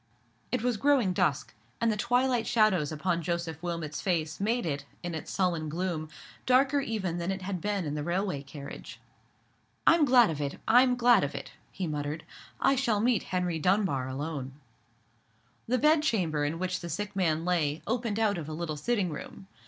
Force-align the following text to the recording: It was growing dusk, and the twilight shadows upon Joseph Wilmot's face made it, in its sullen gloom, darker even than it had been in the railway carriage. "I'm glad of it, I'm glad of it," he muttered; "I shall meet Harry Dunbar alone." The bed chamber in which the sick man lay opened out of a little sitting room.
It 0.51 0.63
was 0.63 0.77
growing 0.77 1.13
dusk, 1.13 1.53
and 1.79 1.91
the 1.91 1.95
twilight 1.95 2.47
shadows 2.47 2.91
upon 2.91 3.21
Joseph 3.21 3.61
Wilmot's 3.61 4.01
face 4.01 4.39
made 4.39 4.65
it, 4.65 4.83
in 5.03 5.13
its 5.13 5.29
sullen 5.29 5.69
gloom, 5.69 6.09
darker 6.47 6.79
even 6.81 7.19
than 7.19 7.29
it 7.31 7.43
had 7.43 7.61
been 7.61 7.85
in 7.85 7.93
the 7.93 8.01
railway 8.01 8.41
carriage. 8.41 8.99
"I'm 9.85 10.03
glad 10.03 10.31
of 10.31 10.41
it, 10.41 10.59
I'm 10.67 10.95
glad 10.95 11.23
of 11.23 11.35
it," 11.35 11.51
he 11.71 11.85
muttered; 11.85 12.25
"I 12.59 12.75
shall 12.75 12.99
meet 12.99 13.21
Harry 13.29 13.59
Dunbar 13.59 14.07
alone." 14.09 14.53
The 15.67 15.77
bed 15.77 16.01
chamber 16.01 16.45
in 16.45 16.57
which 16.57 16.79
the 16.79 16.89
sick 16.89 17.15
man 17.15 17.45
lay 17.45 17.83
opened 17.85 18.17
out 18.17 18.39
of 18.39 18.49
a 18.49 18.53
little 18.53 18.77
sitting 18.77 19.11
room. 19.11 19.45